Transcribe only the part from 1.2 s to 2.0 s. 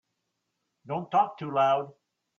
too loud.